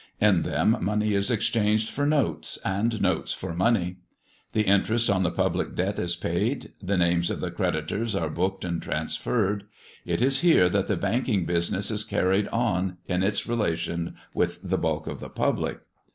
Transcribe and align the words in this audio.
In 0.19 0.41
them 0.41 0.75
money 0.81 1.13
is 1.13 1.29
exchanged 1.29 1.91
for 1.91 2.07
notes, 2.07 2.57
and 2.65 2.99
notes 3.03 3.33
for 3.33 3.53
money; 3.53 3.97
the 4.51 4.63
interest 4.63 5.11
on 5.11 5.21
the 5.21 5.29
public 5.29 5.75
debt 5.75 5.99
is 5.99 6.15
paid; 6.15 6.73
the 6.81 6.97
names 6.97 7.29
of 7.29 7.39
the 7.39 7.51
creditors 7.51 8.15
are 8.15 8.27
booked 8.31 8.65
and 8.65 8.81
transferred. 8.81 9.65
It 10.03 10.19
is 10.19 10.39
here 10.39 10.69
that 10.69 10.87
the 10.87 10.97
banking 10.97 11.45
business 11.45 11.91
is 11.91 12.03
carried 12.03 12.47
on 12.47 12.97
in 13.05 13.21
its 13.21 13.45
relations 13.45 14.15
with 14.33 14.59
the 14.67 14.79
bulk 14.79 15.05
of 15.05 15.19
the 15.19 15.29
public. 15.29 15.81